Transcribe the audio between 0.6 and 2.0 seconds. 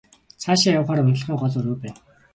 явахаар унтлагын гол өрөө байна.